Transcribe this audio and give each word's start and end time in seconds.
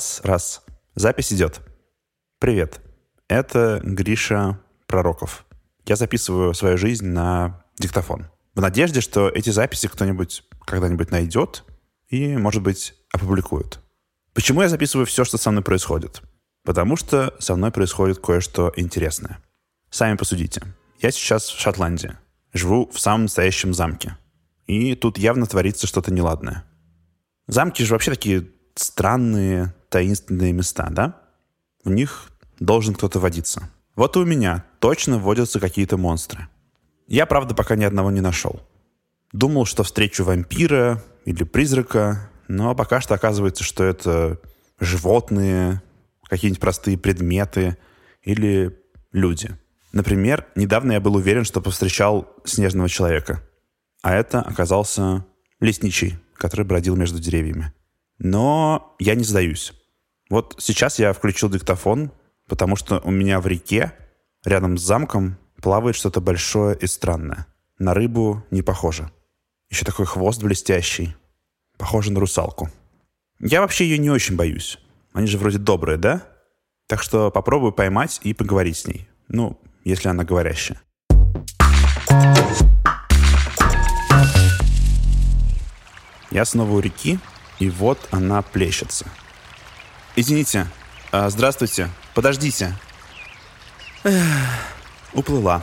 Раз, 0.00 0.20
раз. 0.24 0.62
Запись 0.94 1.30
идет. 1.30 1.60
Привет. 2.38 2.80
Это 3.28 3.82
Гриша 3.84 4.58
Пророков. 4.86 5.44
Я 5.84 5.96
записываю 5.96 6.54
свою 6.54 6.78
жизнь 6.78 7.04
на 7.04 7.62
диктофон. 7.78 8.28
В 8.54 8.62
надежде, 8.62 9.02
что 9.02 9.28
эти 9.28 9.50
записи 9.50 9.88
кто-нибудь 9.88 10.44
когда-нибудь 10.64 11.10
найдет 11.10 11.64
и, 12.08 12.34
может 12.38 12.62
быть, 12.62 12.94
опубликует. 13.12 13.80
Почему 14.32 14.62
я 14.62 14.70
записываю 14.70 15.04
все, 15.04 15.22
что 15.24 15.36
со 15.36 15.50
мной 15.50 15.62
происходит? 15.62 16.22
Потому 16.64 16.96
что 16.96 17.36
со 17.38 17.54
мной 17.54 17.70
происходит 17.70 18.20
кое-что 18.20 18.72
интересное. 18.76 19.38
Сами 19.90 20.16
посудите. 20.16 20.62
Я 21.02 21.10
сейчас 21.10 21.50
в 21.50 21.60
Шотландии. 21.60 22.16
Живу 22.54 22.90
в 22.90 22.98
самом 22.98 23.24
настоящем 23.24 23.74
замке. 23.74 24.16
И 24.66 24.94
тут 24.94 25.18
явно 25.18 25.44
творится 25.44 25.86
что-то 25.86 26.10
неладное. 26.10 26.64
Замки 27.48 27.82
же 27.82 27.92
вообще 27.92 28.12
такие 28.12 28.48
странные, 28.76 29.74
таинственные 29.90 30.52
места, 30.52 30.88
да? 30.90 31.20
В 31.84 31.90
них 31.90 32.30
должен 32.58 32.94
кто-то 32.94 33.18
водиться. 33.18 33.68
Вот 33.96 34.16
и 34.16 34.20
у 34.20 34.24
меня 34.24 34.64
точно 34.78 35.18
водятся 35.18 35.60
какие-то 35.60 35.96
монстры. 35.96 36.48
Я, 37.06 37.26
правда, 37.26 37.54
пока 37.54 37.76
ни 37.76 37.84
одного 37.84 38.10
не 38.10 38.20
нашел. 38.20 38.60
Думал, 39.32 39.66
что 39.66 39.82
встречу 39.82 40.24
вампира 40.24 41.02
или 41.24 41.44
призрака, 41.44 42.30
но 42.48 42.74
пока 42.74 43.00
что 43.00 43.14
оказывается, 43.14 43.64
что 43.64 43.84
это 43.84 44.40
животные, 44.78 45.82
какие-нибудь 46.28 46.60
простые 46.60 46.96
предметы 46.96 47.76
или 48.22 48.78
люди. 49.12 49.56
Например, 49.92 50.46
недавно 50.54 50.92
я 50.92 51.00
был 51.00 51.16
уверен, 51.16 51.44
что 51.44 51.60
повстречал 51.60 52.32
снежного 52.44 52.88
человека. 52.88 53.42
А 54.02 54.14
это 54.14 54.40
оказался 54.40 55.26
лесничий, 55.58 56.18
который 56.34 56.64
бродил 56.64 56.96
между 56.96 57.18
деревьями. 57.18 57.72
Но 58.18 58.94
я 58.98 59.14
не 59.14 59.24
сдаюсь. 59.24 59.72
Вот 60.30 60.54
сейчас 60.58 61.00
я 61.00 61.12
включил 61.12 61.50
диктофон, 61.50 62.12
потому 62.48 62.76
что 62.76 63.00
у 63.00 63.10
меня 63.10 63.40
в 63.40 63.48
реке, 63.48 63.92
рядом 64.44 64.78
с 64.78 64.82
замком, 64.82 65.36
плавает 65.60 65.96
что-то 65.96 66.20
большое 66.20 66.76
и 66.76 66.86
странное. 66.86 67.46
На 67.80 67.94
рыбу 67.94 68.44
не 68.52 68.62
похоже. 68.62 69.10
Еще 69.70 69.84
такой 69.84 70.06
хвост 70.06 70.40
блестящий. 70.40 71.16
Похоже 71.78 72.12
на 72.12 72.20
русалку. 72.20 72.70
Я 73.40 73.60
вообще 73.60 73.84
ее 73.86 73.98
не 73.98 74.08
очень 74.08 74.36
боюсь. 74.36 74.78
Они 75.12 75.26
же 75.26 75.36
вроде 75.36 75.58
добрые, 75.58 75.98
да? 75.98 76.22
Так 76.86 77.02
что 77.02 77.32
попробую 77.32 77.72
поймать 77.72 78.20
и 78.22 78.32
поговорить 78.32 78.76
с 78.76 78.86
ней. 78.86 79.08
Ну, 79.26 79.60
если 79.84 80.08
она 80.08 80.22
говорящая. 80.22 80.80
Я 86.30 86.44
снова 86.44 86.70
у 86.70 86.78
реки, 86.78 87.18
и 87.58 87.68
вот 87.68 87.98
она 88.12 88.42
плещется. 88.42 89.06
Извините, 90.16 90.66
а, 91.12 91.30
здравствуйте, 91.30 91.88
подождите. 92.14 92.74
Эх, 94.02 94.14
уплыла. 95.12 95.62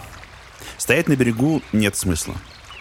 Стоять 0.77 1.09
на 1.09 1.15
берегу 1.15 1.61
нет 1.73 1.95
смысла. 1.95 2.35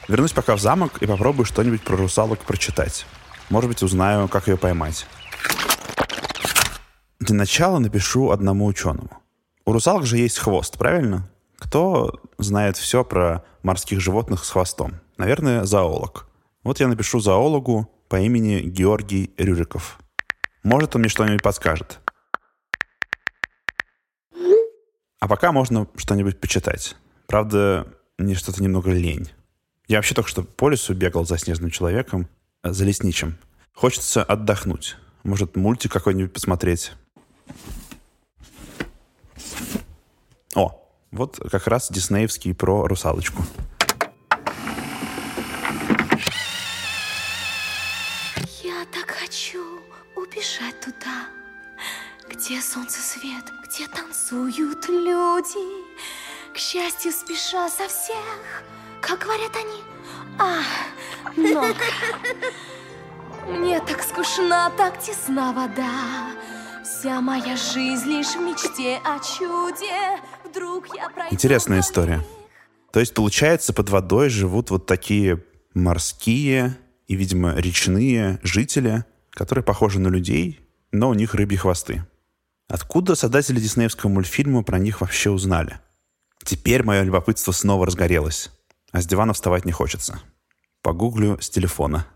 Вернусь 0.06 0.32
пока 0.32 0.54
в 0.54 0.60
замок 0.60 1.02
и 1.02 1.06
попробую 1.06 1.44
что-нибудь 1.44 1.82
про 1.82 1.96
русалок 1.96 2.40
прочитать. 2.40 3.06
Может 3.50 3.68
быть, 3.68 3.82
узнаю, 3.82 4.28
как 4.28 4.46
ее 4.48 4.56
поймать. 4.56 5.06
Для 7.18 7.34
начала 7.34 7.78
напишу 7.78 8.30
одному 8.30 8.66
ученому. 8.66 9.10
У 9.64 9.72
русалок 9.72 10.06
же 10.06 10.18
есть 10.18 10.38
хвост, 10.38 10.78
правильно? 10.78 11.28
Кто 11.58 12.20
знает 12.38 12.76
все 12.76 13.04
про 13.04 13.44
морских 13.62 14.00
животных 14.00 14.44
с 14.44 14.50
хвостом? 14.50 15.00
Наверное, 15.16 15.64
зоолог. 15.64 16.28
Вот 16.62 16.78
я 16.78 16.86
напишу 16.86 17.18
зоологу 17.18 17.90
по 18.08 18.20
имени 18.20 18.60
Георгий 18.60 19.32
Рюриков. 19.36 19.98
Может, 20.66 20.96
он 20.96 21.02
мне 21.02 21.08
что-нибудь 21.08 21.44
подскажет. 21.44 22.00
А 25.20 25.28
пока 25.28 25.52
можно 25.52 25.86
что-нибудь 25.94 26.40
почитать. 26.40 26.96
Правда, 27.28 27.86
мне 28.18 28.34
что-то 28.34 28.60
немного 28.60 28.90
лень. 28.90 29.30
Я 29.86 29.98
вообще 29.98 30.16
только 30.16 30.28
что 30.28 30.42
по 30.42 30.68
лесу 30.68 30.92
бегал 30.92 31.24
за 31.24 31.38
снежным 31.38 31.70
человеком, 31.70 32.28
э, 32.64 32.72
за 32.72 32.84
лесничим. 32.84 33.38
Хочется 33.74 34.24
отдохнуть. 34.24 34.96
Может, 35.22 35.54
мультик 35.54 35.92
какой-нибудь 35.92 36.32
посмотреть. 36.32 36.94
О, 40.56 40.84
вот 41.12 41.38
как 41.48 41.68
раз 41.68 41.92
диснеевский 41.92 42.56
про 42.56 42.88
русалочку. 42.88 43.44
Где 52.46 52.60
солнце 52.60 53.00
свет, 53.00 53.52
где 53.64 53.88
танцуют 53.88 54.88
люди. 54.88 55.84
К 56.54 56.56
счастью, 56.56 57.10
спеша 57.10 57.68
со 57.68 57.88
всех, 57.88 58.62
как 59.00 59.20
говорят 59.20 59.50
они. 59.56 59.82
А, 60.38 60.60
много. 61.36 61.74
Мне 63.48 63.80
так 63.80 64.00
скучна, 64.00 64.70
так 64.76 65.02
тесна 65.02 65.52
вода. 65.52 66.30
Вся 66.84 67.20
моя 67.20 67.56
жизнь 67.56 68.08
лишь 68.08 68.36
в 68.36 68.40
мечте 68.40 69.00
о 69.04 69.18
чуде. 69.18 70.20
Вдруг 70.44 70.94
я 70.94 71.08
пройду... 71.10 71.34
Интересная 71.34 71.80
история. 71.80 72.24
То 72.92 73.00
есть, 73.00 73.12
получается, 73.12 73.72
под 73.72 73.90
водой 73.90 74.28
живут 74.28 74.70
вот 74.70 74.86
такие 74.86 75.44
морские 75.74 76.78
и, 77.08 77.16
видимо, 77.16 77.54
речные 77.56 78.38
жители– 78.42 79.04
которые 79.36 79.62
похожи 79.62 80.00
на 80.00 80.08
людей, 80.08 80.60
но 80.92 81.10
у 81.10 81.14
них 81.14 81.34
рыбьи 81.34 81.58
хвосты. 81.58 82.06
Откуда 82.68 83.14
создатели 83.14 83.60
диснеевского 83.60 84.10
мультфильма 84.10 84.62
про 84.62 84.78
них 84.78 85.00
вообще 85.00 85.30
узнали? 85.30 85.78
Теперь 86.44 86.82
мое 86.82 87.02
любопытство 87.02 87.52
снова 87.52 87.86
разгорелось, 87.86 88.50
а 88.92 89.00
с 89.00 89.06
дивана 89.06 89.32
вставать 89.32 89.64
не 89.64 89.72
хочется. 89.72 90.20
Погуглю 90.82 91.40
с 91.40 91.48
телефона. 91.48 92.06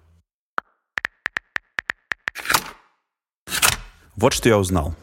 Вот 4.17 4.33
что 4.33 4.49
я 4.49 4.59
узнал. 4.59 4.95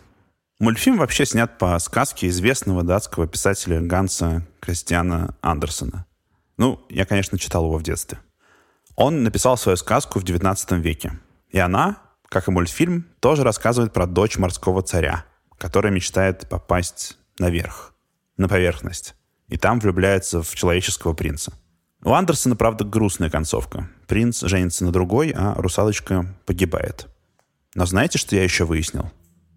Мультфильм 0.59 0.97
вообще 0.97 1.25
снят 1.25 1.57
по 1.57 1.77
сказке 1.79 2.27
известного 2.27 2.83
датского 2.83 3.27
писателя 3.27 3.81
Ганса 3.81 4.45
Кристиана 4.59 5.35
Андерсона. 5.41 6.05
Ну, 6.57 6.85
я, 6.89 7.05
конечно, 7.05 7.37
читал 7.37 7.65
его 7.65 7.77
в 7.77 7.83
детстве. 7.83 8.19
Он 8.95 9.23
написал 9.23 9.57
свою 9.57 9.77
сказку 9.77 10.19
в 10.19 10.23
19 10.23 10.71
веке. 10.73 11.19
И 11.49 11.59
она 11.59 12.07
как 12.29 12.47
и 12.47 12.51
мультфильм, 12.51 13.05
тоже 13.19 13.43
рассказывает 13.43 13.93
про 13.93 14.05
дочь 14.05 14.37
морского 14.37 14.81
царя, 14.81 15.25
которая 15.57 15.91
мечтает 15.91 16.47
попасть 16.49 17.17
наверх, 17.39 17.93
на 18.37 18.47
поверхность, 18.47 19.15
и 19.47 19.57
там 19.57 19.79
влюбляется 19.79 20.41
в 20.41 20.55
человеческого 20.55 21.13
принца. 21.13 21.53
У 22.03 22.13
Андерсона, 22.13 22.55
правда, 22.55 22.85
грустная 22.85 23.29
концовка. 23.29 23.89
Принц 24.07 24.41
женится 24.43 24.85
на 24.85 24.91
другой, 24.91 25.33
а 25.35 25.55
русалочка 25.55 26.25
погибает. 26.45 27.07
Но 27.73 27.85
знаете, 27.85 28.17
что 28.17 28.35
я 28.35 28.43
еще 28.43 28.65
выяснил? 28.65 29.11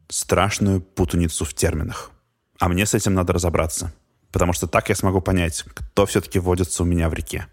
Страшную 0.09 0.81
путаницу 0.81 1.44
в 1.44 1.55
терминах. 1.55 2.10
А 2.59 2.69
мне 2.69 2.86
с 2.86 2.95
этим 2.95 3.15
надо 3.15 3.33
разобраться. 3.33 3.92
Потому 4.33 4.53
что 4.53 4.66
так 4.66 4.89
я 4.89 4.95
смогу 4.95 5.21
понять, 5.21 5.65
кто 5.74 6.07
все-таки 6.07 6.39
водится 6.39 6.83
у 6.83 6.86
меня 6.86 7.09
в 7.09 7.15
реке. 7.15 7.47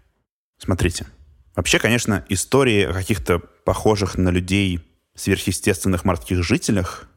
Смотрите. 0.58 1.06
Вообще, 1.54 1.78
конечно, 1.78 2.24
истории 2.28 2.84
о 2.84 2.92
каких-то 2.92 3.40
похожих 3.40 4.16
на 4.16 4.28
людей 4.30 4.80
сверхъестественных 5.16 6.04
морских 6.04 6.42
жителях, 6.44 7.08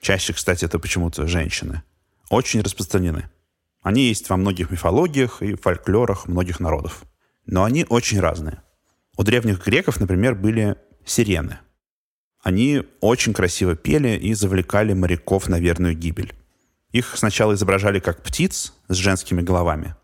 чаще, 0.00 0.32
кстати, 0.32 0.64
это 0.64 0.78
почему-то 0.78 1.26
женщины, 1.26 1.82
очень 2.30 2.60
распространены. 2.60 3.30
Они 3.82 4.08
есть 4.08 4.28
во 4.28 4.36
многих 4.36 4.70
мифологиях 4.70 5.42
и 5.42 5.54
фольклорах 5.54 6.26
многих 6.26 6.60
народов. 6.60 7.04
Но 7.46 7.64
они 7.64 7.86
очень 7.88 8.18
разные. 8.18 8.62
У 9.16 9.22
древних 9.22 9.64
греков, 9.64 10.00
например, 10.00 10.34
были 10.34 10.76
сирены. 11.04 11.60
Они 12.42 12.82
очень 13.00 13.32
красиво 13.32 13.76
пели 13.76 14.16
и 14.16 14.34
завлекали 14.34 14.92
моряков 14.92 15.48
на 15.48 15.60
верную 15.60 15.94
гибель. 15.94 16.34
Их 16.90 17.16
сначала 17.16 17.54
изображали 17.54 18.00
как 18.00 18.22
птиц 18.22 18.72
с 18.88 18.94
женскими 18.96 19.42
головами. 19.42 19.94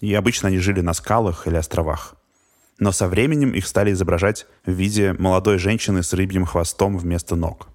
И 0.00 0.12
обычно 0.14 0.48
они 0.48 0.58
жили 0.58 0.80
на 0.80 0.94
скалах 0.94 1.46
или 1.46 1.56
островах 1.56 2.16
но 2.82 2.90
со 2.90 3.06
временем 3.06 3.52
их 3.52 3.68
стали 3.68 3.92
изображать 3.92 4.44
в 4.66 4.72
виде 4.72 5.12
молодой 5.12 5.58
женщины 5.58 6.02
с 6.02 6.12
рыбьим 6.12 6.44
хвостом 6.44 6.98
вместо 6.98 7.36
ног. 7.36 7.68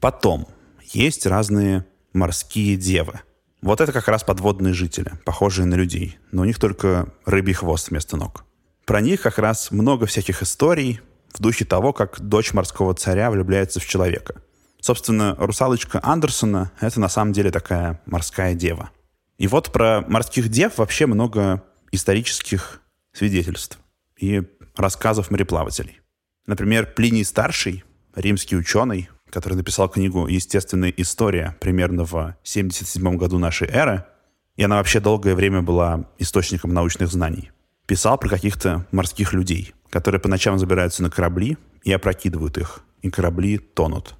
Потом 0.00 0.48
есть 0.94 1.26
разные 1.26 1.86
морские 2.12 2.76
девы. 2.76 3.20
Вот 3.60 3.80
это 3.80 3.92
как 3.92 4.08
раз 4.08 4.22
подводные 4.22 4.72
жители, 4.72 5.12
похожие 5.24 5.66
на 5.66 5.74
людей, 5.74 6.18
но 6.30 6.42
у 6.42 6.44
них 6.44 6.58
только 6.58 7.12
рыбий 7.24 7.54
хвост 7.54 7.90
вместо 7.90 8.16
ног. 8.16 8.44
Про 8.84 9.00
них 9.00 9.20
как 9.20 9.38
раз 9.38 9.70
много 9.70 10.06
всяких 10.06 10.42
историй 10.42 11.00
в 11.34 11.40
духе 11.40 11.64
того, 11.64 11.92
как 11.92 12.20
дочь 12.20 12.52
морского 12.52 12.94
царя 12.94 13.30
влюбляется 13.30 13.80
в 13.80 13.86
человека. 13.86 14.42
Собственно, 14.80 15.34
русалочка 15.38 16.00
Андерсона— 16.02 16.70
это 16.80 17.00
на 17.00 17.08
самом 17.08 17.32
деле 17.32 17.50
такая 17.50 18.00
морская 18.06 18.54
дева. 18.54 18.90
И 19.36 19.46
вот 19.46 19.72
про 19.72 20.04
морских 20.08 20.48
дев 20.48 20.78
вообще 20.78 21.06
много 21.06 21.64
исторических 21.92 22.80
свидетельств 23.12 23.78
и 24.16 24.42
рассказов 24.76 25.30
мореплавателей. 25.30 26.00
Например, 26.46 26.86
Плиний 26.86 27.24
Старший, 27.24 27.84
римский 28.14 28.56
ученый, 28.56 29.10
который 29.30 29.54
написал 29.54 29.88
книгу 29.88 30.26
«Естественная 30.26 30.92
история» 30.96 31.56
примерно 31.60 32.04
в 32.04 32.36
77 32.42 33.16
году 33.16 33.38
нашей 33.38 33.68
эры, 33.68 34.04
и 34.56 34.64
она 34.64 34.76
вообще 34.76 35.00
долгое 35.00 35.34
время 35.34 35.62
была 35.62 36.08
источником 36.18 36.74
научных 36.74 37.10
знаний, 37.10 37.50
писал 37.86 38.18
про 38.18 38.28
каких-то 38.28 38.86
морских 38.90 39.32
людей, 39.32 39.74
которые 39.90 40.20
по 40.20 40.28
ночам 40.28 40.58
забираются 40.58 41.02
на 41.02 41.10
корабли 41.10 41.56
и 41.84 41.92
опрокидывают 41.92 42.58
их, 42.58 42.80
и 43.02 43.10
корабли 43.10 43.58
тонут. 43.58 44.14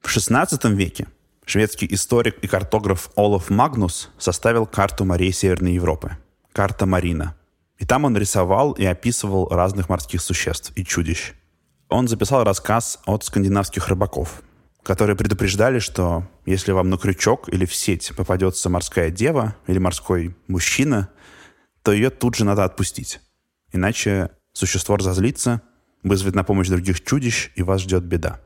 В 0.00 0.14
XVI 0.14 0.74
веке 0.74 1.06
шведский 1.44 1.86
историк 1.92 2.38
и 2.42 2.46
картограф 2.46 3.10
Олаф 3.16 3.50
Магнус 3.50 4.10
составил 4.18 4.66
карту 4.66 5.04
морей 5.04 5.32
Северной 5.32 5.74
Европы. 5.74 6.16
Карта 6.52 6.86
Марина. 6.86 7.36
И 7.78 7.84
там 7.84 8.04
он 8.04 8.16
рисовал 8.16 8.72
и 8.72 8.84
описывал 8.84 9.48
разных 9.48 9.88
морских 9.88 10.22
существ 10.22 10.72
и 10.76 10.84
чудищ. 10.84 11.32
Он 11.88 12.08
записал 12.08 12.44
рассказ 12.44 13.00
от 13.06 13.24
скандинавских 13.24 13.88
рыбаков, 13.88 14.42
которые 14.82 15.16
предупреждали, 15.16 15.78
что 15.78 16.24
если 16.46 16.72
вам 16.72 16.90
на 16.90 16.98
крючок 16.98 17.48
или 17.52 17.64
в 17.66 17.74
сеть 17.74 18.12
попадется 18.16 18.68
морская 18.68 19.10
дева 19.10 19.54
или 19.66 19.78
морской 19.78 20.36
мужчина, 20.48 21.08
то 21.82 21.92
ее 21.92 22.10
тут 22.10 22.34
же 22.34 22.44
надо 22.44 22.64
отпустить. 22.64 23.20
Иначе 23.72 24.30
существо 24.52 24.96
разозлится, 24.96 25.62
вызовет 26.02 26.34
на 26.34 26.44
помощь 26.44 26.68
других 26.68 27.02
чудищ, 27.04 27.50
и 27.54 27.62
вас 27.62 27.82
ждет 27.82 28.04
беда. 28.04 28.40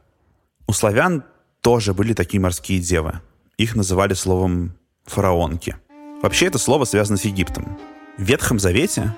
У 0.67 0.73
славян 0.73 1.25
тоже 1.61 1.94
были 1.94 2.12
такие 2.12 2.40
морские 2.40 2.81
девы. 2.81 3.20
Их 3.56 3.75
называли 3.75 4.14
словом 4.14 4.76
«фараонки». 5.06 5.76
Вообще 6.23 6.46
это 6.46 6.58
слово 6.58 6.85
связано 6.85 7.17
с 7.17 7.25
Египтом. 7.25 7.79
В 8.17 8.23
Ветхом 8.23 8.58
Завете, 8.58 9.14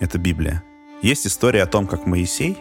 это 0.00 0.18
Библия, 0.18 0.62
есть 1.02 1.26
история 1.26 1.62
о 1.62 1.66
том, 1.66 1.86
как 1.86 2.06
Моисей, 2.06 2.56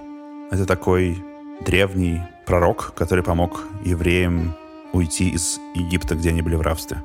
это 0.51 0.65
такой 0.65 1.23
древний 1.65 2.21
пророк, 2.45 2.93
который 2.95 3.23
помог 3.23 3.63
евреям 3.85 4.55
уйти 4.91 5.29
из 5.29 5.59
Египта, 5.75 6.15
где 6.15 6.29
они 6.29 6.41
были 6.41 6.55
в 6.55 6.61
рабстве. 6.61 7.03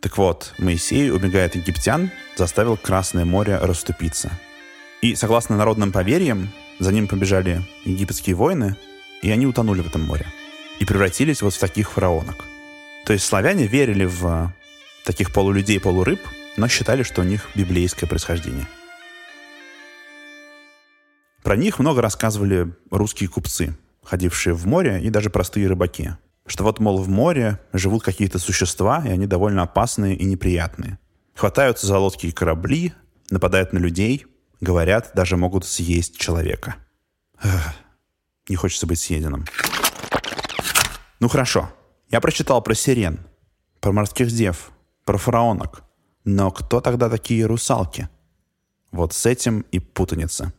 Так 0.00 0.18
вот, 0.18 0.54
Моисей, 0.58 1.10
убегая 1.10 1.46
от 1.46 1.54
египтян, 1.54 2.10
заставил 2.36 2.76
Красное 2.76 3.24
море 3.24 3.56
расступиться. 3.56 4.30
И, 5.00 5.14
согласно 5.14 5.56
народным 5.56 5.92
поверьям, 5.92 6.50
за 6.78 6.92
ним 6.92 7.06
побежали 7.06 7.62
египетские 7.84 8.34
воины, 8.34 8.76
и 9.22 9.30
они 9.30 9.46
утонули 9.46 9.80
в 9.80 9.86
этом 9.86 10.02
море. 10.02 10.26
И 10.80 10.84
превратились 10.84 11.42
вот 11.42 11.54
в 11.54 11.58
таких 11.58 11.92
фараонок. 11.92 12.44
То 13.04 13.12
есть 13.12 13.24
славяне 13.24 13.66
верили 13.66 14.04
в 14.04 14.52
таких 15.04 15.32
полулюдей-полурыб, 15.32 16.20
но 16.56 16.68
считали, 16.68 17.02
что 17.02 17.20
у 17.20 17.24
них 17.24 17.48
библейское 17.54 18.08
происхождение. 18.08 18.66
Про 21.42 21.56
них 21.56 21.78
много 21.78 22.00
рассказывали 22.00 22.72
русские 22.90 23.28
купцы, 23.28 23.76
ходившие 24.04 24.54
в 24.54 24.66
море, 24.66 25.00
и 25.02 25.10
даже 25.10 25.28
простые 25.28 25.66
рыбаки. 25.66 26.16
Что 26.46 26.64
вот, 26.64 26.80
мол, 26.80 26.98
в 26.98 27.08
море 27.08 27.58
живут 27.72 28.02
какие-то 28.02 28.38
существа, 28.38 29.02
и 29.04 29.10
они 29.10 29.26
довольно 29.26 29.62
опасные 29.62 30.16
и 30.16 30.24
неприятные. 30.24 30.98
Хватаются 31.34 31.86
за 31.86 31.98
лодки 31.98 32.26
и 32.26 32.32
корабли, 32.32 32.92
нападают 33.30 33.72
на 33.72 33.78
людей, 33.78 34.26
говорят, 34.60 35.12
даже 35.14 35.36
могут 35.36 35.64
съесть 35.64 36.16
человека. 36.16 36.76
Эх, 37.42 37.74
не 38.48 38.56
хочется 38.56 38.86
быть 38.86 39.00
съеденным. 39.00 39.44
Ну 41.20 41.28
хорошо, 41.28 41.72
я 42.10 42.20
прочитал 42.20 42.62
про 42.62 42.74
сирен, 42.74 43.20
про 43.80 43.92
морских 43.92 44.28
дев, 44.30 44.70
про 45.04 45.18
фараонок. 45.18 45.82
Но 46.24 46.50
кто 46.50 46.80
тогда 46.80 47.08
такие 47.08 47.46
русалки? 47.46 48.08
Вот 48.92 49.12
с 49.12 49.26
этим 49.26 49.62
и 49.72 49.80
путаница. 49.80 50.52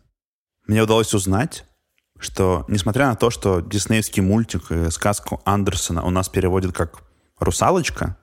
Мне 0.65 0.81
удалось 0.81 1.13
узнать, 1.13 1.65
что, 2.19 2.63
несмотря 2.67 3.07
на 3.07 3.15
то, 3.15 3.29
что 3.29 3.59
диснеевский 3.59 4.21
мультик 4.21 4.71
и 4.71 4.89
сказку 4.91 5.41
Андерсона 5.45 6.03
у 6.03 6.09
нас 6.09 6.29
переводят 6.29 6.73
как 6.73 7.03
«русалочка», 7.37 8.17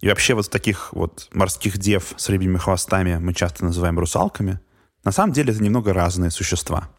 и 0.00 0.08
вообще 0.08 0.34
вот 0.34 0.50
таких 0.50 0.92
вот 0.92 1.28
морских 1.32 1.78
дев 1.78 2.12
с 2.18 2.28
рыбьими 2.28 2.58
хвостами 2.58 3.16
мы 3.16 3.32
часто 3.32 3.64
называем 3.64 3.98
русалками, 3.98 4.60
на 5.04 5.12
самом 5.12 5.32
деле 5.32 5.52
это 5.52 5.62
немного 5.62 5.94
разные 5.94 6.30
существа. 6.30 6.90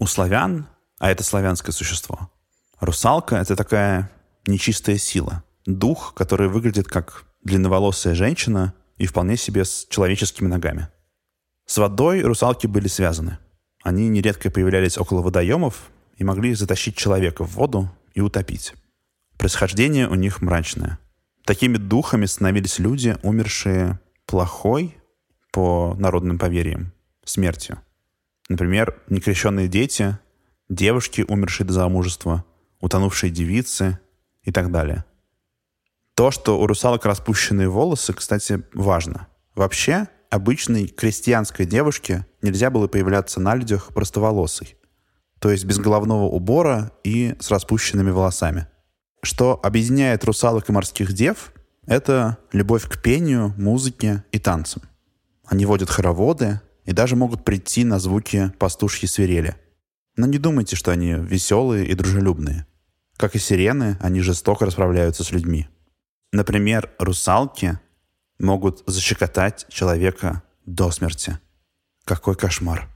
У 0.00 0.06
славян, 0.06 0.66
а 0.98 1.10
это 1.10 1.22
славянское 1.22 1.72
существо, 1.72 2.30
русалка— 2.80 3.36
это 3.36 3.54
такая 3.54 4.10
нечистая 4.46 4.98
сила, 4.98 5.44
дух, 5.66 6.14
который 6.14 6.48
выглядит 6.48 6.88
как 6.88 7.24
длинноволосая 7.44 8.14
женщина 8.16 8.74
и 8.96 9.06
вполне 9.06 9.36
себе 9.36 9.64
с 9.64 9.86
человеческими 9.88 10.48
ногами. 10.48 10.88
С 11.66 11.78
водой 11.78 12.22
русалки 12.22 12.66
были 12.66 12.88
связаны. 12.88 13.38
Они 13.82 14.08
нередко 14.08 14.50
появлялись 14.50 14.98
около 14.98 15.22
водоемов 15.22 15.90
и 16.16 16.24
могли 16.24 16.54
затащить 16.54 16.96
человека 16.96 17.44
в 17.44 17.54
воду 17.54 17.90
и 18.14 18.20
утопить. 18.20 18.74
Происхождение 19.38 20.08
у 20.08 20.14
них 20.14 20.40
мрачное. 20.40 20.98
Такими 21.44 21.76
духами 21.76 22.26
становились 22.26 22.78
люди, 22.78 23.16
умершие 23.22 23.98
плохой, 24.26 24.96
по 25.52 25.94
народным 25.98 26.38
поверьям, 26.38 26.92
смертью. 27.24 27.78
Например, 28.48 28.98
некрещенные 29.08 29.68
дети, 29.68 30.18
девушки, 30.68 31.24
умершие 31.28 31.66
до 31.66 31.74
замужества, 31.74 32.44
утонувшие 32.80 33.30
девицы 33.30 33.98
и 34.42 34.50
так 34.50 34.72
далее. 34.72 35.04
То, 36.14 36.30
что 36.30 36.58
у 36.58 36.66
русалок 36.66 37.04
распущенные 37.04 37.68
волосы, 37.68 38.12
кстати, 38.12 38.62
важно. 38.72 39.28
Вообще, 39.54 40.08
обычной 40.32 40.86
крестьянской 40.88 41.66
девушке 41.66 42.26
нельзя 42.42 42.70
было 42.70 42.88
появляться 42.88 43.40
на 43.40 43.54
людях 43.54 43.94
простоволосой 43.94 44.76
то 45.42 45.50
есть 45.50 45.64
без 45.64 45.80
головного 45.80 46.26
убора 46.26 46.92
и 47.02 47.34
с 47.40 47.50
распущенными 47.50 48.10
волосами. 48.10 48.68
Что 49.24 49.58
объединяет 49.60 50.24
русалок 50.24 50.68
и 50.68 50.72
морских 50.72 51.12
дев, 51.14 51.52
это 51.84 52.38
любовь 52.52 52.88
к 52.88 53.02
пению, 53.02 53.52
музыке 53.58 54.22
и 54.30 54.38
танцам. 54.38 54.82
Они 55.44 55.66
водят 55.66 55.90
хороводы 55.90 56.60
и 56.84 56.92
даже 56.92 57.16
могут 57.16 57.44
прийти 57.44 57.82
на 57.82 57.98
звуки 57.98 58.52
пастушьей 58.60 59.08
свирели. 59.08 59.56
Но 60.14 60.26
не 60.28 60.38
думайте, 60.38 60.76
что 60.76 60.92
они 60.92 61.14
веселые 61.14 61.86
и 61.86 61.94
дружелюбные. 61.94 62.64
Как 63.16 63.34
и 63.34 63.40
сирены, 63.40 63.98
они 64.00 64.20
жестоко 64.20 64.64
расправляются 64.64 65.24
с 65.24 65.32
людьми. 65.32 65.66
Например, 66.30 66.88
русалки 67.00 67.80
могут 68.42 68.82
защекотать 68.86 69.66
человека 69.68 70.42
до 70.66 70.90
смерти. 70.90 71.38
Какой 72.04 72.34
кошмар. 72.34 72.88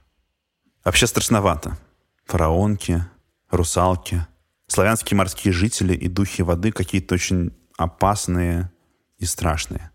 Вообще 0.84 1.06
страшновато 1.06 1.78
фараонки, 2.26 3.04
русалки, 3.50 4.26
славянские 4.66 5.16
морские 5.16 5.52
жители 5.52 5.94
и 5.94 6.08
духи 6.08 6.42
воды 6.42 6.72
какие-то 6.72 7.14
очень 7.14 7.52
опасные 7.78 8.70
и 9.18 9.24
страшные. 9.24 9.90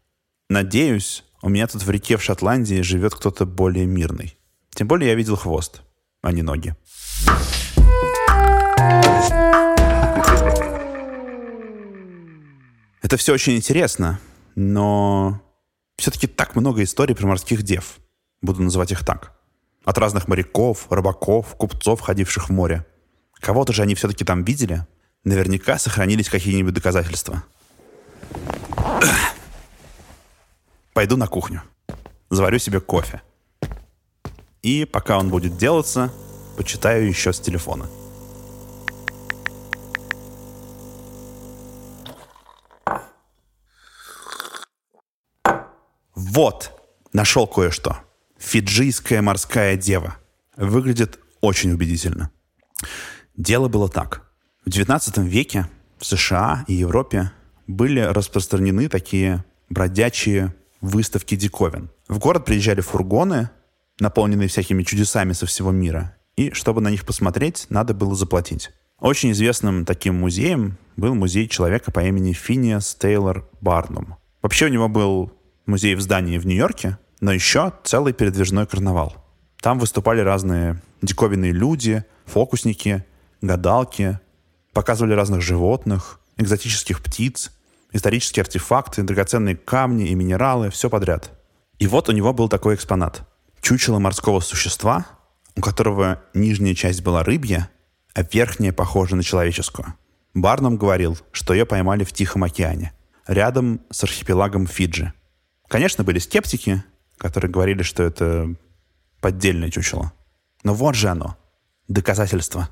Надеюсь, 0.50 1.24
у 1.42 1.50
меня 1.50 1.68
тут 1.68 1.84
в 1.84 1.90
реке 1.90 2.18
в 2.18 2.24
Шотландии 2.24 2.82
живет 2.82 3.14
кто-то 3.14 3.46
более 3.46 3.86
мирный. 3.86 4.38
Тем 4.72 4.88
более 4.88 5.10
я 5.10 5.16
видел 5.16 5.36
хвост, 5.36 5.82
а 6.22 6.32
не 6.32 6.42
ноги. 6.42 6.76
Это 13.02 13.18
все 13.18 13.34
очень 13.34 13.56
интересно, 13.58 14.20
но 14.56 15.42
все-таки 15.98 16.28
так 16.28 16.56
много 16.56 16.84
историй 16.84 17.16
про 17.16 17.28
морских 17.28 17.64
дев. 17.64 18.00
Буду 18.42 18.62
называть 18.62 18.92
их 18.92 19.06
так. 19.06 19.34
От 19.86 19.98
разных 19.98 20.28
моряков, 20.28 20.88
рыбаков, 20.92 21.56
купцов, 21.56 22.02
ходивших 22.02 22.50
в 22.50 22.52
море. 22.52 22.86
Кого-то 23.40 23.74
же 23.74 23.82
они 23.82 23.96
все-таки 23.96 24.24
там 24.24 24.44
видели. 24.44 24.86
Наверняка 25.24 25.78
сохранились 25.78 26.30
какие-нибудь 26.30 26.74
доказательства. 26.74 27.44
Пойду 30.94 31.18
на 31.18 31.28
кухню. 31.28 31.62
Заварю 32.30 32.60
себе 32.60 32.80
кофе. 32.80 33.22
И 34.62 34.86
пока 34.86 35.18
он 35.18 35.30
будет 35.30 35.58
делаться, 35.58 36.12
почитаю 36.58 37.08
еще 37.08 37.34
с 37.34 37.40
телефона. 37.40 37.90
Вот, 46.34 46.72
нашел 47.12 47.46
кое-что. 47.46 47.98
Фиджийская 48.38 49.22
морская 49.22 49.76
дева. 49.76 50.16
Выглядит 50.56 51.20
очень 51.42 51.74
убедительно. 51.74 52.32
Дело 53.36 53.68
было 53.68 53.90
так. 53.90 54.32
В 54.66 54.70
XIX 54.70 55.28
веке 55.28 55.68
в 55.98 56.06
США 56.06 56.64
и 56.70 56.74
Европе 56.74 57.34
были 57.68 58.00
распространены 58.00 58.88
такие 58.88 59.44
бродячие 59.70 60.56
выставки 60.80 61.36
диковин. 61.36 61.90
В 62.08 62.18
город 62.18 62.46
приезжали 62.46 62.80
фургоны, 62.80 63.50
наполненные 64.00 64.48
всякими 64.48 64.84
чудесами 64.84 65.34
со 65.34 65.46
всего 65.46 65.72
мира, 65.72 66.16
и 66.38 66.52
чтобы 66.52 66.80
на 66.80 66.90
них 66.90 67.06
посмотреть, 67.06 67.66
надо 67.68 67.94
было 67.94 68.16
заплатить. 68.16 68.70
Очень 69.00 69.34
известным 69.34 69.84
таким 69.84 70.16
музеем 70.16 70.78
был 70.96 71.14
музей 71.14 71.50
человека 71.50 71.92
по 71.92 72.00
имени 72.00 72.32
Финиас 72.32 72.96
Тейлор 72.96 73.50
Барнум. 73.60 74.16
Вообще 74.42 74.68
у 74.68 74.70
него 74.70 74.88
был 74.88 75.34
музей 75.72 75.96
в 75.96 76.02
здании 76.02 76.38
в 76.38 76.46
Нью-Йорке, 76.46 76.98
но 77.20 77.32
еще 77.32 77.74
целый 77.84 78.14
передвижной 78.14 78.68
карнавал. 78.68 79.16
Там 79.62 79.80
выступали 79.80 80.22
разные 80.22 80.82
диковинные 81.02 81.52
люди, 81.52 82.04
фокусники, 82.26 83.04
гадалки, 83.42 84.20
Показывали 84.74 85.14
разных 85.14 85.42
животных, 85.42 86.20
экзотических 86.38 87.04
птиц, 87.04 87.52
исторические 87.92 88.42
артефакты, 88.42 89.04
драгоценные 89.04 89.58
камни 89.58 90.08
и 90.08 90.16
минералы, 90.16 90.70
все 90.70 90.90
подряд. 90.90 91.32
И 91.78 91.88
вот 91.88 92.08
у 92.08 92.14
него 92.14 92.32
был 92.32 92.48
такой 92.48 92.76
экспонат. 92.76 93.28
Чучело 93.62 94.00
морского 94.00 94.40
существа, 94.40 95.06
у 95.58 95.62
которого 95.62 96.22
нижняя 96.34 96.74
часть 96.74 97.04
была 97.04 97.24
рыбья, 97.24 97.70
а 98.14 98.24
верхняя 98.24 98.72
похожа 98.72 99.18
на 99.18 99.24
человеческую. 99.24 99.94
Барнум 100.34 100.78
говорил, 100.78 101.18
что 101.34 101.54
ее 101.54 101.66
поймали 101.66 102.06
в 102.06 102.14
Тихом 102.14 102.46
океане, 102.46 102.94
рядом 103.28 103.82
с 103.90 104.04
архипелагом 104.06 104.68
Фиджи. 104.68 105.12
Конечно, 105.72 106.04
были 106.04 106.20
скептики, 106.20 106.84
которые 107.18 107.50
говорили, 107.50 107.82
что 107.82 108.04
это 108.04 108.56
поддельное 109.22 109.72
чучело. 109.72 110.12
Но 110.64 110.74
вот 110.74 110.96
же 110.96 111.08
оно, 111.08 111.38
доказательство. 111.88 112.70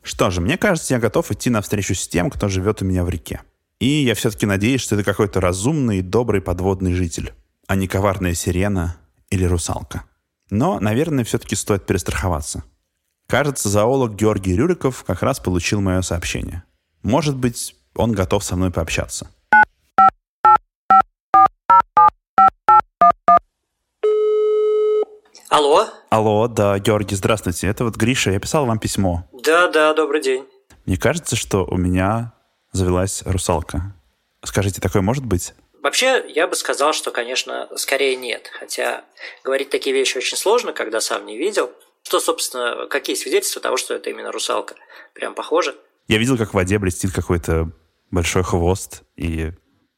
Что 0.00 0.30
же, 0.30 0.40
мне 0.40 0.56
кажется, 0.56 0.94
я 0.94 0.98
готов 0.98 1.30
идти 1.30 1.50
навстречу 1.50 1.94
с 1.94 2.08
тем, 2.08 2.30
кто 2.30 2.48
живет 2.48 2.80
у 2.80 2.86
меня 2.86 3.04
в 3.04 3.10
реке. 3.10 3.42
И 3.78 3.88
я 3.88 4.14
все-таки 4.14 4.46
надеюсь, 4.46 4.80
что 4.80 4.94
это 4.94 5.04
какой-то 5.04 5.38
разумный 5.42 5.98
и 5.98 6.02
добрый 6.02 6.40
подводный 6.40 6.94
житель, 6.94 7.34
а 7.66 7.76
не 7.76 7.86
коварная 7.86 8.32
сирена 8.32 8.96
или 9.28 9.44
русалка. 9.44 10.04
Но, 10.48 10.80
наверное, 10.80 11.24
все-таки 11.24 11.56
стоит 11.56 11.84
перестраховаться. 11.84 12.64
Кажется, 13.26 13.68
зоолог 13.68 14.14
Георгий 14.14 14.56
Рюриков 14.56 15.04
как 15.04 15.22
раз 15.22 15.40
получил 15.40 15.82
мое 15.82 16.00
сообщение. 16.00 16.62
Может 17.02 17.36
быть, 17.36 17.76
он 17.94 18.12
готов 18.12 18.42
со 18.42 18.56
мной 18.56 18.70
пообщаться. 18.70 19.30
Алло? 25.50 25.88
Алло, 26.10 26.46
да, 26.46 26.78
Георгий, 26.78 27.16
здравствуйте. 27.16 27.66
Это 27.66 27.82
вот 27.82 27.96
Гриша, 27.96 28.30
я 28.30 28.38
писал 28.38 28.66
вам 28.66 28.78
письмо. 28.78 29.28
Да, 29.32 29.66
да, 29.66 29.92
добрый 29.94 30.22
день. 30.22 30.46
Мне 30.86 30.96
кажется, 30.96 31.34
что 31.34 31.64
у 31.64 31.76
меня 31.76 32.34
завелась 32.70 33.22
русалка. 33.24 33.92
Скажите, 34.44 34.80
такое 34.80 35.02
может 35.02 35.26
быть? 35.26 35.54
Вообще, 35.82 36.24
я 36.28 36.46
бы 36.46 36.54
сказал, 36.54 36.92
что, 36.92 37.10
конечно, 37.10 37.68
скорее 37.74 38.14
нет. 38.14 38.48
Хотя 38.60 39.02
говорить 39.42 39.70
такие 39.70 39.92
вещи 39.92 40.18
очень 40.18 40.36
сложно, 40.36 40.72
когда 40.72 41.00
сам 41.00 41.26
не 41.26 41.36
видел. 41.36 41.72
Что, 42.04 42.20
собственно, 42.20 42.86
какие 42.86 43.16
свидетельства 43.16 43.60
того, 43.60 43.76
что 43.76 43.94
это 43.94 44.08
именно 44.08 44.30
русалка? 44.30 44.76
Прям 45.14 45.34
похоже. 45.34 45.74
Я 46.06 46.18
видел, 46.18 46.38
как 46.38 46.50
в 46.50 46.54
воде 46.54 46.78
блестит 46.78 47.12
какой-то 47.12 47.72
большой 48.12 48.44
хвост, 48.44 49.02
и 49.16 49.50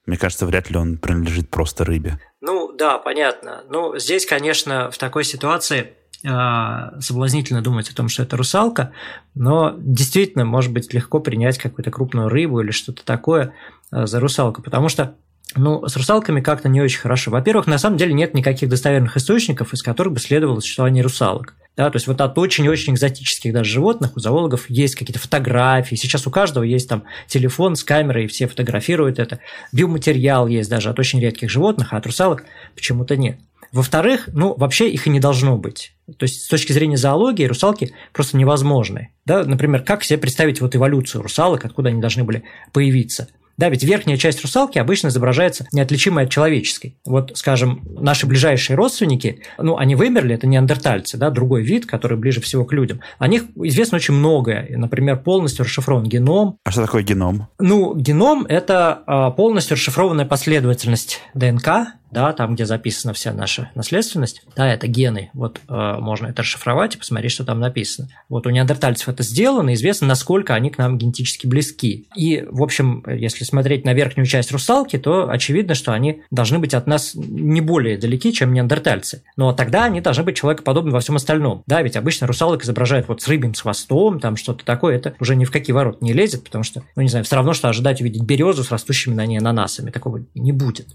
мне 0.06 0.16
кажется, 0.16 0.46
вряд 0.46 0.70
ли 0.70 0.78
он 0.78 0.96
принадлежит 0.96 1.50
просто 1.50 1.84
рыбе. 1.84 2.18
Ну, 2.40 2.61
да, 2.82 2.98
понятно. 2.98 3.62
Ну, 3.70 3.96
здесь, 3.96 4.26
конечно, 4.26 4.90
в 4.90 4.98
такой 4.98 5.22
ситуации 5.22 5.92
э, 6.24 7.00
соблазнительно 7.00 7.62
думать 7.62 7.88
о 7.88 7.94
том, 7.94 8.08
что 8.08 8.24
это 8.24 8.36
русалка, 8.36 8.90
но 9.36 9.76
действительно, 9.78 10.44
может 10.44 10.72
быть, 10.72 10.92
легко 10.92 11.20
принять 11.20 11.58
какую-то 11.58 11.92
крупную 11.92 12.28
рыбу 12.28 12.60
или 12.60 12.72
что-то 12.72 13.04
такое 13.04 13.54
э, 13.92 14.06
за 14.06 14.18
русалку, 14.18 14.62
потому 14.62 14.88
что 14.88 15.14
ну, 15.54 15.86
с 15.86 15.94
русалками 15.96 16.40
как-то 16.40 16.68
не 16.68 16.80
очень 16.80 16.98
хорошо. 16.98 17.30
Во-первых, 17.30 17.68
на 17.68 17.78
самом 17.78 17.98
деле 17.98 18.14
нет 18.14 18.34
никаких 18.34 18.68
достоверных 18.68 19.16
источников, 19.16 19.72
из 19.72 19.80
которых 19.80 20.14
бы 20.14 20.18
следовало 20.18 20.58
существование 20.58 21.04
русалок. 21.04 21.54
Да, 21.76 21.88
то 21.90 21.96
есть 21.96 22.06
вот 22.06 22.20
от 22.20 22.36
очень-очень 22.36 22.92
экзотических 22.92 23.52
даже 23.52 23.70
животных 23.70 24.16
у 24.16 24.20
зоологов 24.20 24.68
есть 24.68 24.94
какие-то 24.94 25.18
фотографии. 25.18 25.94
Сейчас 25.94 26.26
у 26.26 26.30
каждого 26.30 26.64
есть 26.64 26.88
там 26.88 27.04
телефон 27.28 27.76
с 27.76 27.84
камерой, 27.84 28.24
и 28.24 28.26
все 28.26 28.46
фотографируют 28.46 29.18
это. 29.18 29.40
Биоматериал 29.72 30.48
есть 30.48 30.68
даже 30.68 30.90
от 30.90 30.98
очень 30.98 31.20
редких 31.20 31.48
животных, 31.48 31.92
а 31.92 31.96
от 31.96 32.06
русалок 32.06 32.44
почему-то 32.74 33.16
нет. 33.16 33.38
Во-вторых, 33.72 34.28
ну, 34.34 34.54
вообще 34.54 34.90
их 34.90 35.06
и 35.06 35.10
не 35.10 35.18
должно 35.18 35.56
быть. 35.56 35.94
То 36.18 36.24
есть, 36.24 36.42
с 36.42 36.48
точки 36.48 36.72
зрения 36.72 36.98
зоологии, 36.98 37.46
русалки 37.46 37.94
просто 38.12 38.36
невозможны. 38.36 39.08
Да? 39.24 39.44
Например, 39.44 39.82
как 39.82 40.04
себе 40.04 40.18
представить 40.18 40.60
вот 40.60 40.76
эволюцию 40.76 41.22
русалок, 41.22 41.64
откуда 41.64 41.88
они 41.88 42.00
должны 42.02 42.24
были 42.24 42.44
появиться– 42.72 43.28
да, 43.56 43.68
ведь 43.68 43.82
верхняя 43.82 44.16
часть 44.16 44.42
русалки 44.42 44.78
обычно 44.78 45.08
изображается 45.08 45.66
неотличимой 45.72 46.24
от 46.24 46.30
человеческой. 46.30 46.96
Вот, 47.04 47.32
скажем, 47.34 47.82
наши 47.98 48.26
ближайшие 48.26 48.76
родственники, 48.76 49.42
ну, 49.58 49.76
они 49.76 49.94
вымерли, 49.94 50.34
это 50.34 50.46
неандертальцы, 50.46 51.16
да, 51.16 51.30
другой 51.30 51.62
вид, 51.62 51.86
который 51.86 52.16
ближе 52.16 52.40
всего 52.40 52.64
к 52.64 52.72
людям. 52.72 53.00
О 53.18 53.28
них 53.28 53.44
известно 53.56 53.96
очень 53.96 54.14
многое. 54.14 54.66
Например, 54.76 55.16
полностью 55.16 55.64
расшифрован 55.64 56.04
геном. 56.04 56.56
А 56.64 56.70
что 56.70 56.82
такое 56.82 57.02
геном? 57.02 57.48
Ну, 57.58 57.94
геном– 57.94 58.44
это 58.48 59.02
а, 59.06 59.30
полностью 59.30 59.76
расшифрованная 59.76 60.24
последовательность 60.24 61.20
ДНК, 61.34 61.94
да, 62.12 62.32
там, 62.32 62.54
где 62.54 62.66
записана 62.66 63.14
вся 63.14 63.32
наша 63.32 63.70
наследственность, 63.74 64.42
да, 64.54 64.72
это 64.72 64.86
гены, 64.86 65.30
вот 65.34 65.60
э, 65.68 65.96
можно 65.98 66.26
это 66.26 66.42
расшифровать 66.42 66.94
и 66.94 66.98
посмотреть, 66.98 67.32
что 67.32 67.44
там 67.44 67.58
написано. 67.60 68.08
Вот 68.28 68.46
у 68.46 68.50
неандертальцев 68.50 69.08
это 69.08 69.22
сделано, 69.22 69.74
известно, 69.74 70.06
насколько 70.06 70.54
они 70.54 70.70
к 70.70 70.78
нам 70.78 70.98
генетически 70.98 71.46
близки. 71.46 72.06
И, 72.16 72.44
в 72.48 72.62
общем, 72.62 73.04
если 73.08 73.44
смотреть 73.44 73.84
на 73.84 73.94
верхнюю 73.94 74.26
часть 74.26 74.52
русалки, 74.52 74.98
то 74.98 75.30
очевидно, 75.30 75.74
что 75.74 75.92
они 75.92 76.22
должны 76.30 76.58
быть 76.58 76.74
от 76.74 76.86
нас 76.86 77.12
не 77.14 77.60
более 77.60 77.96
далеки, 77.96 78.32
чем 78.32 78.52
неандертальцы. 78.52 79.24
Но 79.36 79.52
тогда 79.52 79.84
они 79.84 80.00
должны 80.00 80.24
быть 80.24 80.36
человекоподобны 80.36 80.92
во 80.92 81.00
всем 81.00 81.16
остальном. 81.16 81.62
Да, 81.66 81.82
ведь 81.82 81.96
обычно 81.96 82.26
русалок 82.26 82.62
изображают 82.64 83.08
вот 83.08 83.22
с 83.22 83.28
рыбьим 83.28 83.54
с 83.54 83.60
хвостом, 83.62 84.20
там 84.20 84.36
что-то 84.36 84.64
такое, 84.64 84.96
это 84.96 85.14
уже 85.18 85.34
ни 85.36 85.44
в 85.44 85.50
какие 85.50 85.72
ворота 85.72 85.98
не 86.04 86.12
лезет, 86.12 86.44
потому 86.44 86.64
что, 86.64 86.82
ну 86.96 87.02
не 87.02 87.08
знаю, 87.08 87.24
все 87.24 87.36
равно, 87.36 87.54
что 87.54 87.68
ожидать 87.68 88.00
увидеть 88.00 88.22
березу 88.22 88.62
с 88.62 88.70
растущими 88.70 89.14
на 89.14 89.24
ней 89.24 89.38
ананасами. 89.38 89.90
Такого 89.90 90.24
не 90.34 90.52
будет. 90.52 90.88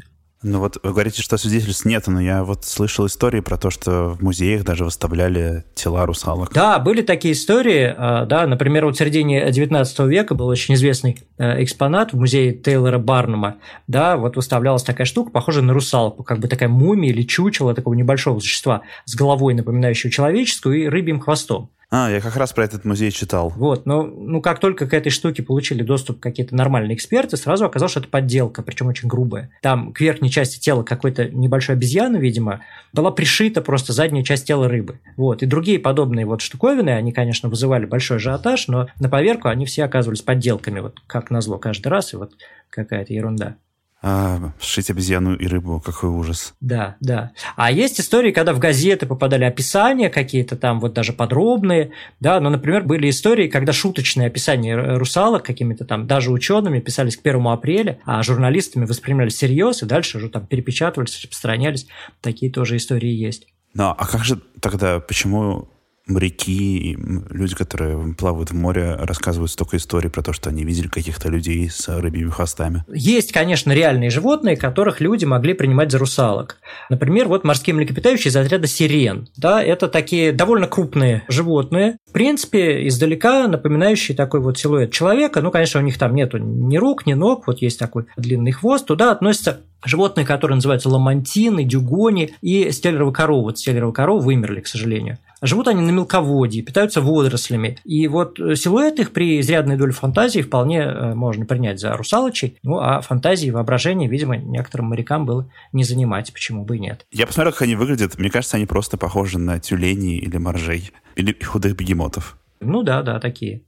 Ну 0.43 0.59
вот 0.59 0.77
вы 0.83 0.91
говорите, 0.91 1.21
что 1.23 1.37
свидетельств 1.37 1.85
нет, 1.85 2.05
но 2.07 2.21
я 2.21 2.43
вот 2.43 2.63
слышал 2.63 3.07
истории 3.07 3.39
про 3.39 3.57
то, 3.57 3.71
что 3.71 4.09
в 4.09 4.21
музеях 4.21 4.63
даже 4.63 4.85
выставляли 4.85 5.65
тела 5.73 6.05
русалок. 6.05 6.53
Да, 6.53 6.77
были 6.77 7.01
такие 7.01 7.33
истории. 7.33 7.93
А, 7.97 8.25
да, 8.25 8.45
например, 8.45 8.85
вот 8.85 8.95
в 8.95 8.99
середине 8.99 9.51
19 9.51 9.99
века 9.99 10.35
был 10.35 10.47
очень 10.47 10.75
известный 10.75 11.25
э, 11.39 11.63
экспонат 11.63 12.13
в 12.13 12.17
музее 12.17 12.53
Тейлора 12.53 12.99
Барнума. 12.99 13.57
Да, 13.87 14.15
вот 14.15 14.35
выставлялась 14.35 14.83
такая 14.83 15.05
штука, 15.05 15.31
похожая 15.31 15.63
на 15.63 15.73
русалку, 15.73 16.23
как 16.23 16.39
бы 16.39 16.47
такая 16.47 16.69
мумия 16.69 17.11
или 17.11 17.23
чучело 17.23 17.73
такого 17.73 17.95
небольшого 17.95 18.39
существа 18.39 18.81
с 19.05 19.15
головой, 19.15 19.55
напоминающего 19.55 20.11
человеческую, 20.11 20.83
и 20.83 20.87
рыбьим 20.87 21.19
хвостом. 21.19 21.71
А, 21.89 22.11
я 22.11 22.19
как 22.19 22.35
раз 22.35 22.51
про 22.51 22.65
этот 22.65 22.83
музей 22.83 23.11
читал. 23.11 23.53
Вот, 23.55 23.85
но 23.85 24.03
ну, 24.03 24.41
как 24.41 24.59
только 24.59 24.87
к 24.87 24.93
этой 24.93 25.09
штуке 25.09 25.41
получили 25.41 25.83
доступ 25.83 26.19
какие-то 26.19 26.53
нормальные 26.53 26.95
эксперты, 26.95 27.37
сразу 27.37 27.63
оказалось, 27.63 27.91
что 27.91 28.01
это 28.01 28.09
подделка, 28.09 28.61
причем 28.61 28.87
очень 28.87 29.07
грубая. 29.07 29.51
Там 29.61 29.93
к 29.93 30.01
верхней 30.01 30.29
части 30.29 30.59
тела 30.59 30.83
какой-то 30.83 31.29
небольшой 31.29 31.75
обезьяны, 31.75 32.17
видимо, 32.17 32.59
была 32.91 33.11
пришита 33.11 33.61
просто 33.61 33.93
задняя 33.93 34.25
часть 34.25 34.45
тела 34.45 34.67
рыбы. 34.67 34.99
Вот, 35.15 35.43
и 35.43 35.45
другие 35.45 35.79
подобные 35.79 36.25
вот 36.25 36.41
штуковины, 36.41 36.89
они, 36.89 37.13
конечно, 37.13 37.47
вызывали 37.47 37.85
большой 37.85 38.17
ажиотаж, 38.17 38.67
но 38.67 38.87
на 38.99 39.07
поверку 39.07 39.47
они 39.47 39.65
все 39.65 39.85
оказывались 39.85 40.21
подделками, 40.21 40.81
вот 40.81 40.99
как 41.07 41.31
назло 41.31 41.57
каждый 41.57 41.87
раз, 41.87 42.13
и 42.13 42.17
вот 42.17 42.33
какая-то 42.69 43.13
ерунда. 43.13 43.55
А, 44.01 44.51
сшить 44.61 44.91
обезьяну 44.91 45.35
и 45.35 45.47
рыбу, 45.47 45.81
какой 45.83 46.09
ужас. 46.09 46.53
Да, 46.61 46.97
да. 46.99 47.31
А 47.55 47.71
есть 47.71 47.99
истории, 47.99 48.31
когда 48.31 48.53
в 48.53 48.59
газеты 48.59 49.07
попадали 49.07 49.43
описания 49.43 50.09
какие-то 50.09 50.55
там, 50.55 50.79
вот 50.79 50.93
даже 50.93 51.13
подробные, 51.13 51.91
да, 52.19 52.39
но, 52.39 52.51
например, 52.51 52.83
были 52.83 53.09
истории, 53.09 53.47
когда 53.47 53.73
шуточные 53.73 54.27
описания 54.27 54.97
русалок 54.97 55.43
какими-то 55.43 55.83
там, 55.83 56.05
даже 56.05 56.31
учеными 56.31 56.79
писались 56.79 57.17
к 57.17 57.23
первому 57.23 57.51
апреля, 57.51 57.99
а 58.05 58.21
журналистами 58.21 58.85
воспринимались 58.85 59.33
всерьез, 59.33 59.81
и 59.81 59.87
дальше 59.87 60.17
уже 60.17 60.29
там 60.29 60.45
перепечатывались, 60.45 61.19
распространялись. 61.19 61.87
Такие 62.21 62.51
тоже 62.51 62.77
истории 62.77 63.11
есть. 63.11 63.47
Ну, 63.73 63.95
а 63.97 64.05
как 64.05 64.23
же 64.23 64.39
тогда, 64.61 64.99
почему 64.99 65.69
моряки, 66.07 66.97
люди, 67.29 67.55
которые 67.55 68.13
плавают 68.13 68.51
в 68.51 68.55
море, 68.55 68.95
рассказывают 68.95 69.51
столько 69.51 69.77
историй 69.77 70.09
про 70.09 70.21
то, 70.21 70.33
что 70.33 70.49
они 70.49 70.63
видели 70.63 70.87
каких-то 70.87 71.29
людей 71.29 71.69
с 71.69 71.87
рыбьими 71.87 72.29
хвостами. 72.29 72.83
Есть, 72.91 73.31
конечно, 73.31 73.71
реальные 73.71 74.09
животные, 74.09 74.57
которых 74.57 75.01
люди 75.01 75.25
могли 75.25 75.53
принимать 75.53 75.91
за 75.91 75.97
русалок. 75.97 76.57
Например, 76.89 77.27
вот 77.27 77.43
морские 77.43 77.75
млекопитающие 77.75 78.29
из 78.29 78.35
отряда 78.35 78.67
сирен. 78.67 79.27
Да, 79.37 79.61
это 79.61 79.87
такие 79.87 80.31
довольно 80.31 80.67
крупные 80.67 81.23
животные, 81.27 81.97
в 82.07 82.13
принципе, 82.13 82.87
издалека 82.87 83.47
напоминающие 83.47 84.15
такой 84.15 84.39
вот 84.39 84.57
силуэт 84.57 84.91
человека. 84.91 85.41
Ну, 85.41 85.51
конечно, 85.51 85.79
у 85.79 85.83
них 85.83 85.97
там 85.97 86.15
нету 86.15 86.37
ни 86.37 86.77
рук, 86.77 87.05
ни 87.05 87.13
ног, 87.13 87.47
вот 87.47 87.61
есть 87.61 87.79
такой 87.79 88.05
длинный 88.15 88.51
хвост. 88.51 88.85
Туда 88.85 89.11
относятся 89.11 89.61
животные, 89.85 90.25
которые 90.25 90.55
называются 90.55 90.89
ламантины, 90.89 91.63
дюгони 91.63 92.33
и 92.41 92.71
стеллеровые 92.71 93.13
коровы. 93.13 93.43
Вот 93.43 93.59
стеллеровые 93.59 93.93
коровы 93.93 94.23
вымерли, 94.25 94.61
к 94.61 94.67
сожалению. 94.67 95.17
Живут 95.41 95.67
они 95.67 95.81
на 95.81 95.91
мелководье, 95.91 96.63
питаются 96.63 97.01
водорослями. 97.01 97.77
И 97.83 98.07
вот 98.07 98.37
силуэт 98.37 98.99
их 98.99 99.11
при 99.13 99.39
изрядной 99.39 99.77
доле 99.77 99.91
фантазии 99.91 100.41
вполне 100.41 100.79
э, 100.79 101.13
можно 101.13 101.45
принять 101.45 101.79
за 101.79 101.95
русалочей. 101.95 102.57
Ну, 102.63 102.79
а 102.79 103.01
фантазии 103.01 103.47
и 103.47 103.51
воображение, 103.51 104.09
видимо, 104.09 104.37
некоторым 104.37 104.87
морякам 104.87 105.25
было 105.25 105.49
не 105.73 105.83
занимать. 105.83 106.33
Почему 106.33 106.65
бы 106.65 106.77
и 106.77 106.79
нет? 106.79 107.05
Я 107.11 107.27
посмотрел, 107.27 107.53
как 107.53 107.63
они 107.63 107.75
выглядят. 107.75 108.17
Мне 108.17 108.29
кажется, 108.29 108.57
они 108.57 108.65
просто 108.65 108.97
похожи 108.97 109.37
на 109.37 109.59
тюленей 109.59 110.17
или 110.17 110.37
моржей. 110.37 110.91
Или 111.15 111.35
худых 111.43 111.75
бегемотов. 111.75 112.37
Ну 112.59 112.81
да, 112.83 113.03
да, 113.03 113.19
такие. 113.19 113.61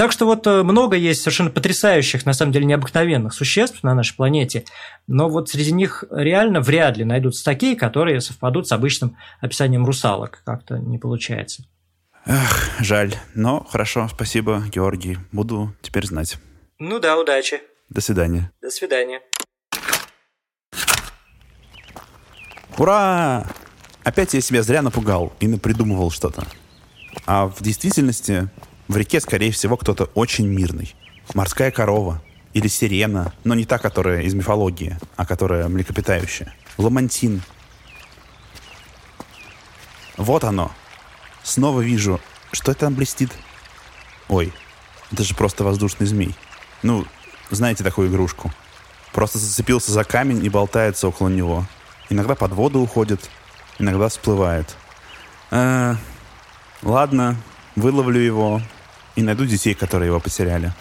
Так 0.00 0.12
что 0.12 0.24
вот 0.24 0.46
э, 0.46 0.62
много 0.62 0.96
есть 0.96 1.20
совершенно 1.20 1.50
потрясающих, 1.50 2.24
на 2.24 2.32
самом 2.32 2.52
деле 2.52 2.64
необыкновенных 2.64 3.34
существ 3.34 3.82
на 3.82 3.94
нашей 3.94 4.16
планете, 4.16 4.64
но 5.06 5.28
вот 5.28 5.50
среди 5.50 5.72
них 5.72 6.04
реально 6.10 6.62
вряд 6.62 6.96
ли 6.96 7.04
найдутся 7.04 7.44
такие, 7.44 7.76
которые 7.76 8.22
совпадут 8.22 8.66
с 8.66 8.72
обычным 8.72 9.18
описанием 9.42 9.84
русалок. 9.84 10.40
Как-то 10.46 10.78
не 10.78 10.96
получается. 10.96 11.64
Эх, 12.24 12.80
жаль. 12.80 13.14
Но 13.34 13.62
хорошо, 13.62 14.08
спасибо, 14.10 14.62
Георгий. 14.72 15.18
Буду 15.32 15.76
теперь 15.82 16.06
знать. 16.06 16.38
Ну 16.78 16.98
да, 16.98 17.18
удачи. 17.18 17.60
До 17.90 18.00
свидания. 18.00 18.50
До 18.62 18.70
свидания. 18.70 19.20
Ура! 22.78 23.46
Опять 24.02 24.32
я 24.32 24.40
себя 24.40 24.62
зря 24.62 24.80
напугал 24.80 25.34
и 25.40 25.46
напридумывал 25.46 26.10
что-то. 26.10 26.46
А 27.26 27.48
в 27.48 27.60
действительности 27.60 28.48
в 28.90 28.96
реке, 28.96 29.20
скорее 29.20 29.52
всего, 29.52 29.76
кто-то 29.76 30.06
очень 30.14 30.48
мирный. 30.48 30.96
Морская 31.32 31.70
корова 31.70 32.20
или 32.54 32.66
сирена, 32.66 33.32
но 33.44 33.54
не 33.54 33.64
та, 33.64 33.78
которая 33.78 34.22
из 34.22 34.34
мифологии, 34.34 34.98
а 35.14 35.24
которая 35.24 35.68
млекопитающая. 35.68 36.52
Ламантин. 36.76 37.40
Вот 40.16 40.42
оно. 40.42 40.72
Снова 41.44 41.82
вижу. 41.82 42.20
Что 42.50 42.72
это 42.72 42.80
там 42.80 42.94
блестит? 42.94 43.30
Ой, 44.28 44.52
это 45.12 45.22
же 45.22 45.36
просто 45.36 45.62
воздушный 45.62 46.08
змей. 46.08 46.34
Ну, 46.82 47.06
знаете 47.50 47.84
такую 47.84 48.08
игрушку? 48.08 48.50
Просто 49.12 49.38
зацепился 49.38 49.92
за 49.92 50.02
камень 50.02 50.44
и 50.44 50.48
болтается 50.48 51.06
около 51.06 51.28
него. 51.28 51.64
Иногда 52.08 52.34
под 52.34 52.50
воду 52.54 52.80
уходит, 52.80 53.30
иногда 53.78 54.08
всплывает. 54.08 54.74
Э, 55.52 55.94
ладно, 56.82 57.36
выловлю 57.76 58.20
его 58.20 58.60
и 59.20 59.22
найду 59.22 59.44
детей, 59.44 59.74
которые 59.74 60.08
его 60.08 60.18
потеряли. 60.18 60.72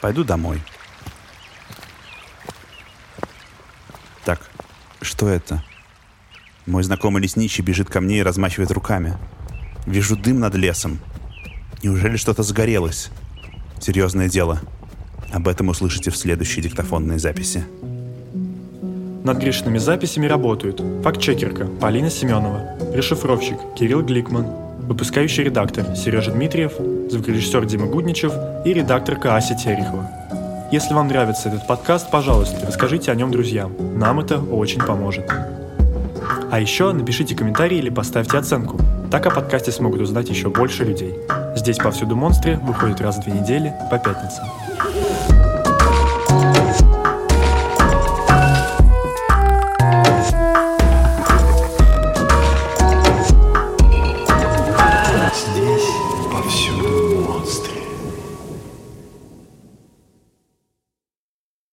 Пойду 0.00 0.24
домой. 0.24 0.62
Так, 4.24 4.40
что 5.00 5.28
это? 5.28 5.62
Мой 6.66 6.82
знакомый 6.82 7.22
лесничий 7.22 7.64
бежит 7.64 7.90
ко 7.90 8.00
мне 8.00 8.18
и 8.18 8.22
размахивает 8.22 8.70
руками. 8.70 9.18
Вижу 9.86 10.16
дым 10.16 10.40
над 10.40 10.54
лесом. 10.54 11.00
Неужели 11.82 12.16
что-то 12.16 12.42
загорелось? 12.42 13.10
Серьезное 13.80 14.28
дело. 14.28 14.60
Об 15.32 15.48
этом 15.48 15.68
услышите 15.68 16.10
в 16.10 16.16
следующей 16.16 16.60
диктофонной 16.60 17.18
записи. 17.18 17.64
Над 19.24 19.38
Гришиными 19.38 19.78
записями 19.78 20.26
работают 20.26 20.82
фактчекерка 21.02 21.66
Полина 21.66 22.10
Семенова, 22.10 22.78
расшифровщик 22.94 23.58
Кирилл 23.78 24.02
Гликман, 24.02 24.59
выпускающий 24.90 25.44
редактор 25.44 25.94
Сережа 25.94 26.32
Дмитриев, 26.32 26.72
звукорежиссер 27.10 27.64
Дима 27.64 27.86
Гудничев 27.86 28.32
и 28.64 28.72
редакторка 28.72 29.36
Ася 29.36 29.54
Терехова. 29.54 30.04
Если 30.72 30.92
вам 30.94 31.06
нравится 31.06 31.48
этот 31.48 31.64
подкаст, 31.68 32.10
пожалуйста, 32.10 32.66
расскажите 32.66 33.12
о 33.12 33.14
нем 33.14 33.30
друзьям. 33.30 33.72
Нам 33.96 34.18
это 34.18 34.40
очень 34.40 34.80
поможет. 34.80 35.30
А 36.50 36.58
еще 36.58 36.92
напишите 36.92 37.36
комментарий 37.36 37.78
или 37.78 37.88
поставьте 37.88 38.36
оценку. 38.36 38.80
Так 39.12 39.26
о 39.26 39.30
подкасте 39.30 39.70
смогут 39.70 40.00
узнать 40.00 40.28
еще 40.28 40.50
больше 40.50 40.84
людей. 40.84 41.14
Здесь 41.54 41.78
«Повсюду 41.78 42.16
монстры» 42.16 42.56
выходит 42.56 43.00
раз 43.00 43.18
в 43.18 43.22
две 43.22 43.34
недели 43.34 43.72
по 43.92 43.98
пятницам. 43.98 44.44